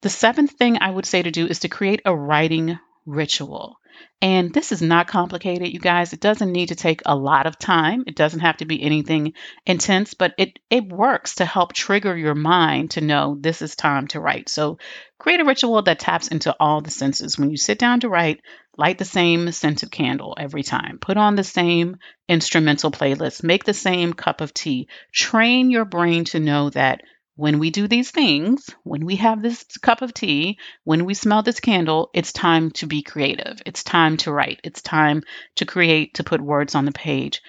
The 0.04 0.10
seventh 0.10 0.52
thing 0.52 0.78
I 0.80 0.92
would 0.92 1.06
say 1.06 1.24
to 1.24 1.32
do 1.32 1.48
is 1.48 1.60
to 1.60 1.70
create 1.70 2.02
a 2.06 2.16
writing 2.16 2.78
ritual. 3.06 3.78
And 4.22 4.52
this 4.52 4.72
is 4.72 4.82
not 4.82 5.08
complicated, 5.08 5.72
you 5.72 5.80
guys. 5.80 6.12
It 6.12 6.20
doesn't 6.20 6.52
need 6.52 6.70
to 6.70 6.76
take 6.76 7.02
a 7.06 7.16
lot 7.16 7.46
of 7.46 7.60
time. 7.60 8.04
It 8.08 8.16
doesn't 8.16 8.40
have 8.40 8.58
to 8.58 8.66
be 8.66 8.82
anything 8.82 9.34
intense, 9.66 10.16
but 10.16 10.34
it, 10.40 10.58
it 10.72 10.88
works 10.88 11.36
to 11.36 11.46
help 11.46 11.74
trigger 11.74 12.18
your 12.18 12.34
mind 12.34 12.92
to 12.92 13.02
know 13.02 13.38
this 13.40 13.62
is 13.62 13.76
time 13.76 14.08
to 14.08 14.20
write. 14.20 14.50
So 14.50 14.80
create 15.20 15.40
a 15.40 15.46
ritual 15.46 15.84
that 15.84 16.00
taps 16.00 16.30
into 16.30 16.56
all 16.60 16.82
the 16.82 16.90
senses. 16.90 17.38
When 17.38 17.52
you 17.52 17.58
sit 17.58 17.78
down 17.78 18.00
to 18.00 18.10
write, 18.10 18.42
light 18.76 18.98
the 18.98 19.06
same 19.06 19.52
scented 19.52 19.92
candle 19.92 20.36
every 20.38 20.64
time. 20.64 20.98
Put 21.00 21.18
on 21.18 21.36
the 21.36 21.44
same 21.44 21.98
instrumental 22.28 22.90
playlist. 22.90 23.44
Make 23.44 23.66
the 23.66 23.74
same 23.74 24.14
cup 24.14 24.42
of 24.42 24.54
tea. 24.54 24.88
Train 25.14 25.70
your 25.70 25.86
brain 25.86 26.26
to 26.26 26.40
know 26.40 26.72
that 26.72 27.02
when 27.38 27.60
we 27.60 27.70
do 27.70 27.88
these 27.88 28.10
things, 28.10 28.70
when 28.84 29.06
we 29.06 29.18
have 29.18 29.42
this 29.42 29.64
cup 29.82 30.02
of 30.02 30.14
tea, 30.14 30.58
when 30.84 31.06
we 31.06 31.14
smell 31.14 31.44
this 31.44 31.60
candle, 31.60 32.10
it's 32.14 32.34
time 32.34 32.72
to 32.72 32.88
be 32.88 33.04
creative. 33.04 33.62
It's 33.64 33.84
time 33.84 34.18
to 34.18 34.32
write. 34.32 34.60
It's 34.64 34.82
time 34.82 35.22
to 35.56 35.66
create, 35.66 36.16
to 36.16 36.24
put 36.24 36.42
words 36.42 36.74
on 36.74 36.86
the 36.86 36.92
page. 36.92 37.44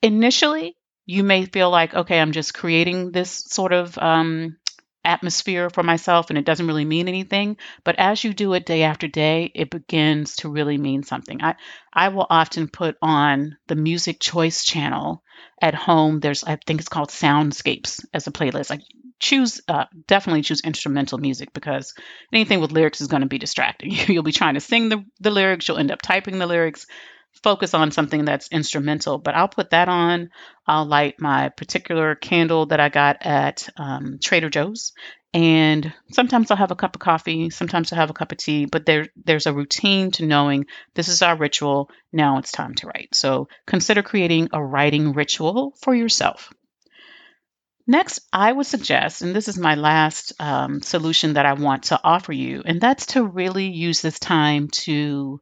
Initially, 0.00 0.76
you 1.06 1.24
may 1.24 1.44
feel 1.44 1.70
like, 1.70 1.92
okay, 1.92 2.20
I'm 2.20 2.30
just 2.30 2.54
creating 2.54 3.10
this 3.10 3.30
sort 3.30 3.72
of 3.72 3.98
um, 3.98 4.58
atmosphere 5.04 5.70
for 5.70 5.82
myself 5.82 6.30
and 6.30 6.38
it 6.38 6.44
doesn't 6.44 6.66
really 6.68 6.84
mean 6.84 7.08
anything. 7.08 7.56
But 7.82 7.98
as 7.98 8.22
you 8.22 8.32
do 8.32 8.52
it 8.52 8.64
day 8.64 8.84
after 8.84 9.08
day, 9.08 9.50
it 9.56 9.70
begins 9.70 10.36
to 10.36 10.48
really 10.48 10.78
mean 10.78 11.02
something. 11.02 11.42
I, 11.42 11.56
I 11.92 12.08
will 12.08 12.26
often 12.30 12.68
put 12.68 12.96
on 13.02 13.56
the 13.66 13.76
music 13.76 14.20
choice 14.20 14.64
channel 14.64 15.24
at 15.60 15.74
home. 15.74 16.20
There's, 16.20 16.44
I 16.44 16.58
think 16.64 16.78
it's 16.78 16.88
called 16.88 17.10
Soundscapes 17.10 18.04
as 18.14 18.28
a 18.28 18.32
playlist. 18.32 18.80
Choose 19.18 19.60
uh, 19.68 19.86
definitely 20.06 20.42
choose 20.42 20.60
instrumental 20.60 21.18
music 21.18 21.52
because 21.52 21.94
anything 22.32 22.60
with 22.60 22.72
lyrics 22.72 23.00
is 23.00 23.08
going 23.08 23.22
to 23.22 23.28
be 23.28 23.38
distracting. 23.38 23.92
You'll 24.08 24.22
be 24.22 24.32
trying 24.32 24.54
to 24.54 24.60
sing 24.60 24.88
the, 24.88 25.04
the 25.20 25.30
lyrics, 25.30 25.68
you'll 25.68 25.78
end 25.78 25.90
up 25.90 26.02
typing 26.02 26.38
the 26.38 26.46
lyrics. 26.46 26.86
Focus 27.42 27.74
on 27.74 27.90
something 27.90 28.24
that's 28.24 28.48
instrumental, 28.48 29.18
but 29.18 29.34
I'll 29.34 29.46
put 29.48 29.70
that 29.70 29.90
on. 29.90 30.30
I'll 30.66 30.86
light 30.86 31.20
my 31.20 31.50
particular 31.50 32.14
candle 32.14 32.66
that 32.66 32.80
I 32.80 32.88
got 32.88 33.18
at 33.20 33.68
um, 33.76 34.18
Trader 34.22 34.48
Joe's, 34.48 34.92
and 35.34 35.92
sometimes 36.12 36.50
I'll 36.50 36.56
have 36.56 36.70
a 36.70 36.76
cup 36.76 36.96
of 36.96 37.00
coffee, 37.00 37.50
sometimes 37.50 37.92
I'll 37.92 37.98
have 37.98 38.08
a 38.08 38.14
cup 38.14 38.32
of 38.32 38.38
tea, 38.38 38.64
but 38.64 38.86
there 38.86 39.08
there's 39.22 39.44
a 39.44 39.52
routine 39.52 40.10
to 40.12 40.24
knowing 40.24 40.64
this 40.94 41.08
is 41.08 41.20
our 41.20 41.36
ritual. 41.36 41.90
Now 42.10 42.38
it's 42.38 42.52
time 42.52 42.74
to 42.76 42.86
write. 42.86 43.14
So 43.14 43.48
consider 43.66 44.02
creating 44.02 44.48
a 44.54 44.64
writing 44.64 45.12
ritual 45.12 45.74
for 45.82 45.94
yourself. 45.94 46.50
Next, 47.88 48.20
I 48.32 48.50
would 48.52 48.66
suggest, 48.66 49.22
and 49.22 49.34
this 49.34 49.48
is 49.48 49.58
my 49.58 49.74
last 49.76 50.32
um, 50.40 50.82
solution 50.82 51.34
that 51.34 51.46
I 51.46 51.52
want 51.54 51.84
to 51.84 52.00
offer 52.02 52.32
you, 52.32 52.62
and 52.64 52.80
that's 52.80 53.06
to 53.06 53.24
really 53.24 53.66
use 53.66 54.00
this 54.00 54.18
time 54.18 54.68
to 54.84 55.40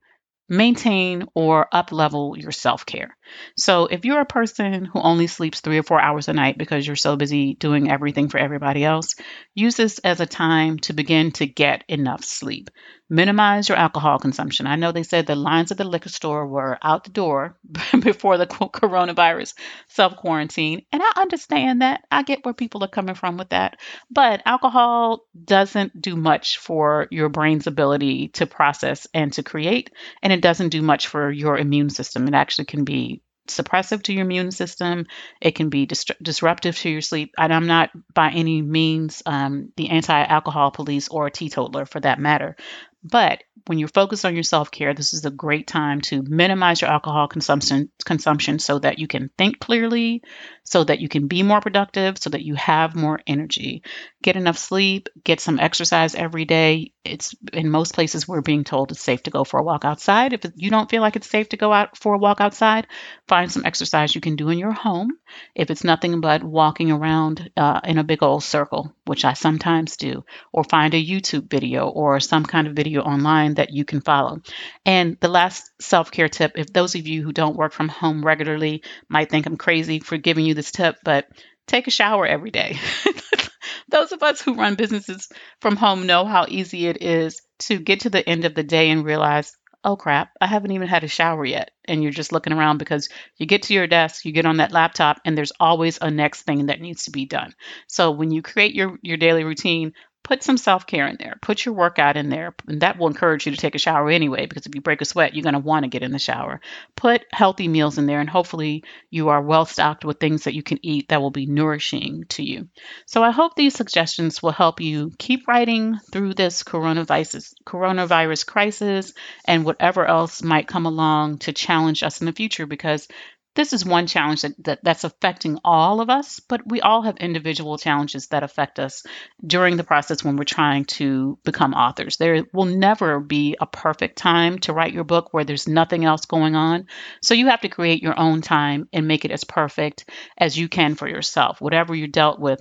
maintain 0.49 1.25
or 1.35 1.69
up 1.73 1.91
level 1.91 2.37
your 2.39 2.53
self 2.53 2.85
care. 2.85 3.17
So, 3.57 3.87
if 3.87 4.05
you're 4.05 4.21
a 4.21 4.27
person 4.27 4.85
who 4.85 5.01
only 5.01 5.27
sleeps 5.27 5.61
three 5.61 5.79
or 5.79 5.83
four 5.83 6.01
hours 6.01 6.29
a 6.29 6.35
night 6.35 6.59
because 6.59 6.87
you're 6.87 6.97
so 6.97 7.17
busy 7.17 7.55
doing 7.55 7.91
everything 7.91 8.29
for 8.29 8.39
everybody 8.39 8.85
else, 8.85 9.15
use 9.55 9.77
this 9.77 9.99
as 10.01 10.21
a 10.21 10.27
time 10.27 10.79
to 10.81 10.93
begin 10.93 11.33
to 11.33 11.47
get 11.47 11.85
enough 11.89 12.25
sleep. 12.25 12.69
Minimize 13.11 13.69
your 13.69 13.77
alcohol 13.77 14.19
consumption. 14.19 14.67
I 14.67 14.77
know 14.77 14.91
they 14.91 15.03
said 15.03 15.27
the 15.27 15.37
lines 15.37 15.71
at 15.71 15.77
the 15.77 15.85
liquor 15.85 16.09
store 16.09 16.47
were 16.47 16.79
out 16.83 17.05
the 17.05 17.11
door 17.11 17.59
before 18.01 18.39
the 18.39 18.47
coronavirus 18.47 19.55
self 19.89 20.17
quarantine. 20.17 20.87
And 20.91 21.03
I 21.03 21.13
understand 21.21 21.83
that. 21.83 22.01
I 22.11 22.23
get 22.23 22.45
where 22.45 22.55
people 22.55 22.83
are 22.83 22.89
coming 22.89 23.15
from 23.15 23.37
with 23.37 23.51
that. 23.51 23.77
But 24.11 24.43
alcohol 24.47 25.27
doesn't 25.45 26.01
do 26.01 26.17
much 26.17 26.59
for 26.59 27.07
your 27.11 27.29
brain's 27.29 27.67
ability 27.67 28.29
to 28.29 28.47
process 28.47 29.07
and 29.13 29.33
to 29.35 29.43
create. 29.43 29.91
And 30.23 30.33
it 30.33 30.41
doesn't 30.41 30.71
do 30.71 30.81
much 30.81 31.09
for 31.09 31.31
your 31.31 31.59
immune 31.59 31.91
system. 31.91 32.27
It 32.27 32.35
actually 32.35 32.65
can 32.65 32.85
be 32.85 33.23
suppressive 33.47 34.03
to 34.05 34.13
your 34.13 34.23
immune 34.23 34.51
system. 34.51 35.07
It 35.41 35.55
can 35.55 35.69
be 35.69 35.87
dis- 35.87 36.07
disruptive 36.23 36.79
to 36.79 36.91
your 36.91 37.03
sleep. 37.03 37.35
And 37.37 37.53
I'm 37.53 37.67
not 37.67 37.91
by 38.15 38.31
any 38.31 38.63
means 38.63 39.23
um, 39.27 39.73
the 39.77 39.91
anti 39.91 40.23
alcohol 40.25 40.71
police 40.71 41.09
or 41.09 41.27
a 41.27 41.31
teetotaler 41.31 41.85
for 41.85 42.01
that 42.01 42.19
matter. 42.19 42.57
But 43.05 43.45
when 43.67 43.79
you're 43.79 43.89
focused 43.89 44.25
on 44.25 44.35
your 44.35 44.43
self 44.43 44.71
care, 44.71 44.93
this 44.93 45.15
is 45.15 45.25
a 45.25 45.31
great 45.31 45.67
time 45.67 46.01
to 46.03 46.23
minimize 46.23 46.81
your 46.81 46.91
alcohol 46.91 47.29
consumption 47.29 47.91
consumption 48.05 48.59
so 48.59 48.79
that 48.79 48.99
you 48.99 49.07
can 49.07 49.31
think 49.39 49.59
clearly, 49.59 50.23
so 50.65 50.85
that 50.85 51.01
you 51.01 51.09
can 51.09 51.29
be 51.29 51.43
more 51.43 51.61
productive, 51.61 52.19
so 52.19 52.31
that 52.31 52.43
you 52.43 52.55
have 52.57 52.95
more 52.95 53.21
energy. 53.27 53.83
Get 54.23 54.37
enough 54.37 54.59
sleep, 54.59 55.09
get 55.23 55.41
some 55.41 55.59
exercise 55.59 56.15
every 56.15 56.45
day. 56.45 56.93
It's 57.05 57.35
in 57.53 57.71
most 57.71 57.95
places 57.95 58.27
we're 58.27 58.41
being 58.41 58.65
told 58.65 58.91
it's 58.91 59.01
safe 59.01 59.23
to 59.25 59.31
go 59.31 59.45
for 59.45 59.61
a 59.61 59.63
walk 59.63 59.85
outside. 59.85 60.33
If 60.33 60.45
you 60.57 60.71
don't 60.71 60.91
feel 60.91 61.03
like 61.03 61.17
it's 61.17 61.29
safe 61.29 61.51
to 61.51 61.57
go 61.57 61.73
out 61.73 61.97
for 61.97 62.15
a 62.15 62.19
walk 62.19 62.41
outside, 62.41 62.87
find 63.29 63.51
some 63.51 63.65
exercise 63.65 64.15
you 64.15 64.21
can 64.21 64.37
do 64.37 64.49
in 64.51 64.59
your 64.59 64.73
home. 64.73 65.11
If 65.55 65.71
it's 65.71 65.85
nothing 65.85 66.21
but 66.21 66.43
walking 66.43 66.91
around 66.91 67.51
uh, 67.57 67.81
in 67.85 67.99
a 67.99 68.05
big 68.05 68.23
old 68.23 68.43
circle, 68.43 68.95
which 69.07 69.25
I 69.25 69.35
sometimes 69.35 69.97
do, 69.97 70.25
or 70.53 70.65
find 70.65 70.95
a 70.95 71.05
YouTube 71.05 71.51
video 71.51 71.89
or 71.89 72.21
some 72.21 72.45
kind 72.45 72.67
of 72.67 72.75
video 72.75 73.03
online 73.03 73.54
that 73.55 73.73
you 73.73 73.85
can 73.85 74.01
follow. 74.01 74.41
And 74.85 75.17
the 75.21 75.29
last 75.29 75.71
self 75.81 76.11
care 76.11 76.29
tip 76.29 76.53
if 76.57 76.73
those 76.73 76.95
of 76.95 77.07
you 77.07 77.23
who 77.23 77.33
don't 77.33 77.57
work 77.57 77.73
from 77.73 77.89
home 77.89 78.25
regularly 78.25 78.83
might 79.09 79.31
think 79.31 79.47
I'm 79.47 79.57
crazy 79.57 80.01
for 80.01 80.17
giving 80.17 80.45
you 80.45 80.55
this 80.55 80.73
tip, 80.73 80.97
but 81.05 81.27
take 81.67 81.87
a 81.87 81.91
shower 81.91 82.27
every 82.27 82.51
day. 82.51 82.79
Those 83.89 84.13
of 84.13 84.23
us 84.23 84.41
who 84.41 84.55
run 84.55 84.75
businesses 84.75 85.29
from 85.61 85.77
home 85.77 86.07
know 86.07 86.25
how 86.25 86.47
easy 86.49 86.87
it 86.87 87.03
is 87.03 87.41
to 87.61 87.79
get 87.79 88.01
to 88.01 88.11
the 88.11 88.29
end 88.29 88.45
of 88.45 88.55
the 88.55 88.63
day 88.63 88.91
and 88.91 89.05
realize, 89.05 89.57
oh 89.85 89.97
crap, 89.97 90.31
I 90.41 90.47
haven't 90.47 90.73
even 90.73 90.89
had 90.89 91.05
a 91.05 91.09
shower 91.09 91.45
yet. 91.45 91.71
And 91.85 92.03
you're 92.03 92.13
just 92.13 92.33
looking 92.33 92.53
around 92.53 92.79
because 92.79 93.09
you 93.37 93.47
get 93.47 93.65
to 93.65 93.75
your 93.75 93.87
desk, 93.87 94.25
you 94.25 94.33
get 94.33 94.47
on 94.47 94.57
that 94.57 94.73
laptop, 94.73 95.21
and 95.25 95.37
there's 95.37 95.53
always 95.61 95.99
a 96.01 96.11
next 96.11 96.43
thing 96.43 96.67
that 96.67 96.81
needs 96.81 97.05
to 97.05 97.11
be 97.11 97.27
done. 97.27 97.55
So 97.87 98.11
when 98.11 98.31
you 98.31 98.43
create 98.43 98.75
your, 98.75 98.99
your 99.03 99.19
daily 99.19 99.45
routine, 99.45 99.93
put 100.25 100.43
some 100.43 100.57
self 100.57 100.87
care 100.87 101.07
in 101.07 101.17
there. 101.21 101.37
Put 101.41 101.65
your 101.65 101.75
workout 101.75 102.17
in 102.17 102.31
there. 102.31 102.55
And 102.67 102.81
that 102.81 102.99
will 102.99 103.07
encourage 103.07 103.47
you 103.47 103.53
to 103.53 103.59
take 103.59 103.77
a 103.77 103.79
shower 103.79 104.11
anyway, 104.11 104.47
because 104.47 104.67
if 104.67 104.75
you 104.75 104.81
break 104.81 105.01
a 105.01 105.05
sweat, 105.05 105.35
you're 105.35 105.45
going 105.45 105.53
to 105.53 105.61
want 105.61 105.85
to 105.85 105.89
get 105.89 106.03
in 106.03 106.11
the 106.11 106.19
shower. 106.19 106.61
Put 106.97 107.25
healthy 107.31 107.69
meals 107.69 107.99
in 107.99 108.07
there, 108.07 108.21
and 108.21 108.29
hopefully 108.29 108.85
you 109.11 109.29
are 109.29 109.41
well 109.41 109.67
stocked 109.67 110.05
with 110.05 110.19
things 110.19 110.45
that 110.45 110.55
you 110.55 110.63
can 110.63 110.85
eat 110.85 111.11
that 111.11 111.21
will 111.21 111.31
be 111.31 111.47
nourishing 111.47 112.25
to 112.31 112.43
you. 112.43 112.69
So 113.07 113.23
I 113.23 113.31
hope 113.31 113.55
these 113.55 113.75
suggestions 113.75 114.43
will 114.43 114.51
help 114.51 114.81
you 114.81 115.13
keep 115.19 115.47
writing 115.47 115.99
through 116.11 116.35
this 116.35 116.63
coronavirus, 116.63 117.55
coronavirus 117.67 118.47
crisis 118.47 119.13
and 119.45 119.65
whatever 119.65 120.07
else 120.07 120.43
might 120.43 120.67
come 120.67 120.87
along 120.87 121.39
to 121.39 121.53
challenge 121.53 122.03
us 122.03 122.21
in 122.21 122.27
the 122.27 122.33
future, 122.33 122.67
because 122.67 123.07
this 123.55 123.73
is 123.73 123.85
one 123.85 124.07
challenge 124.07 124.43
that, 124.43 124.65
that, 124.65 124.85
that's 124.85 125.05
affecting 125.05 125.59
all 125.65 126.01
of 126.01 126.11
us, 126.11 126.41
but 126.41 126.67
we 126.67 126.81
all 126.81 127.03
have 127.03 127.17
individual 127.19 127.79
challenges 127.79 128.29
that 128.29 128.43
affect 128.43 128.79
us 128.79 129.05
during 129.45 129.77
the 129.77 129.85
process 129.85 130.25
when 130.25 130.37
we're 130.37 130.45
trying 130.45 130.85
to 130.85 131.39
become 131.45 131.75
authors. 131.75 132.17
There 132.17 132.45
will 132.53 132.65
never 132.65 133.21
be 133.21 133.57
a 133.61 133.67
perfect 133.67 134.19
time 134.19 134.59
to 134.61 134.73
write 134.73 134.93
your 134.93 135.05
book 135.05 135.33
where 135.33 135.45
there's 135.45 135.69
nothing 135.69 136.05
else 136.05 136.27
going 136.27 136.57
on. 136.57 136.87
So 137.23 137.35
you 137.35 137.47
have 137.49 137.61
to 137.61 137.69
create 137.69 138.03
your 138.03 138.19
own 138.19 138.43
time 138.43 138.89
and 138.93 139.07
make 139.09 139.25
it 139.25 139.31
as 139.31 139.45
perfect 139.45 140.09
as 140.37 140.59
you 140.59 140.69
can 140.69 140.95
for 140.95 141.09
yourself. 141.09 141.61
Whatever 141.61 141.95
you're 141.95 142.09
dealt 142.09 142.41
with 142.41 142.61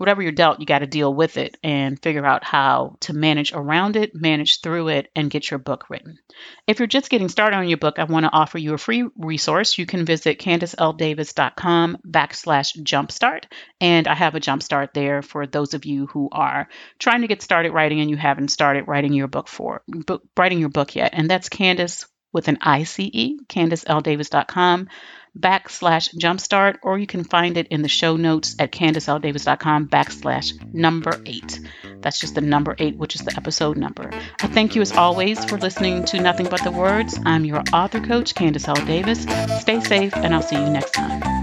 whatever 0.00 0.22
you're 0.22 0.32
dealt, 0.32 0.60
you 0.60 0.64
got 0.64 0.78
to 0.78 0.86
deal 0.86 1.12
with 1.12 1.36
it 1.36 1.58
and 1.62 2.00
figure 2.00 2.24
out 2.24 2.42
how 2.42 2.96
to 3.00 3.12
manage 3.12 3.52
around 3.52 3.96
it, 3.96 4.14
manage 4.14 4.62
through 4.62 4.88
it, 4.88 5.10
and 5.14 5.30
get 5.30 5.50
your 5.50 5.58
book 5.58 5.90
written. 5.90 6.18
If 6.66 6.78
you're 6.78 6.86
just 6.86 7.10
getting 7.10 7.28
started 7.28 7.58
on 7.58 7.68
your 7.68 7.76
book, 7.76 7.98
I 7.98 8.04
want 8.04 8.24
to 8.24 8.32
offer 8.32 8.56
you 8.56 8.72
a 8.72 8.78
free 8.78 9.06
resource. 9.18 9.76
You 9.76 9.84
can 9.84 10.06
visit 10.06 10.38
CandiceLDavis.com 10.38 11.98
backslash 12.08 12.82
jumpstart. 12.82 13.44
And 13.78 14.08
I 14.08 14.14
have 14.14 14.34
a 14.34 14.40
jumpstart 14.40 14.94
there 14.94 15.20
for 15.20 15.46
those 15.46 15.74
of 15.74 15.84
you 15.84 16.06
who 16.06 16.30
are 16.32 16.70
trying 16.98 17.20
to 17.20 17.28
get 17.28 17.42
started 17.42 17.72
writing 17.72 18.00
and 18.00 18.08
you 18.08 18.16
haven't 18.16 18.48
started 18.48 18.88
writing 18.88 19.12
your 19.12 19.28
book 19.28 19.48
for 19.48 19.82
book, 19.86 20.22
writing 20.34 20.60
your 20.60 20.70
book 20.70 20.96
yet. 20.96 21.10
And 21.12 21.28
that's 21.28 21.50
Candice 21.50 22.06
with 22.32 22.48
an 22.48 22.56
ICE, 22.62 22.86
CandiceLDavis.com 23.50 24.88
backslash 25.38 26.14
jumpstart, 26.14 26.78
or 26.82 26.98
you 26.98 27.06
can 27.06 27.24
find 27.24 27.56
it 27.56 27.68
in 27.68 27.82
the 27.82 27.88
show 27.88 28.16
notes 28.16 28.56
at 28.58 28.72
CandiceLDavis.com 28.72 29.88
backslash 29.88 30.74
number 30.74 31.20
eight. 31.26 31.60
That's 32.00 32.18
just 32.18 32.34
the 32.34 32.40
number 32.40 32.74
eight, 32.78 32.96
which 32.96 33.14
is 33.14 33.22
the 33.22 33.34
episode 33.36 33.76
number. 33.76 34.10
I 34.40 34.46
thank 34.46 34.74
you 34.74 34.82
as 34.82 34.92
always 34.92 35.44
for 35.44 35.58
listening 35.58 36.04
to 36.06 36.20
Nothing 36.20 36.48
But 36.48 36.64
the 36.64 36.70
Words. 36.70 37.18
I'm 37.24 37.44
your 37.44 37.62
author 37.72 38.00
coach, 38.00 38.34
Candice 38.34 38.68
L. 38.68 38.86
Davis. 38.86 39.22
Stay 39.60 39.80
safe, 39.80 40.14
and 40.16 40.34
I'll 40.34 40.42
see 40.42 40.56
you 40.56 40.70
next 40.70 40.92
time. 40.92 41.39